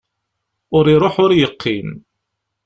[0.77, 1.89] Ur iruḥ ur yeqqim.